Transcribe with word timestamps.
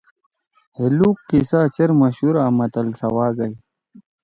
ہے 0.75 0.85
لوک 0.97 1.17
قصہ 1.29 1.59
چیر 1.75 1.91
مشہور 1.99 2.35
آں 2.43 2.51
متل 2.57 2.87
سوا 2.99 3.27
گیئی۔ 3.37 3.53